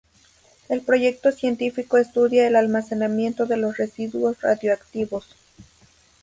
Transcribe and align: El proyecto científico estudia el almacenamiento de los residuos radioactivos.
El 0.67 0.81
proyecto 0.81 1.31
científico 1.31 1.95
estudia 1.99 2.47
el 2.47 2.55
almacenamiento 2.55 3.45
de 3.45 3.57
los 3.57 3.77
residuos 3.77 4.41
radioactivos. 4.41 5.35